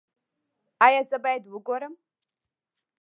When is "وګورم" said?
1.47-1.93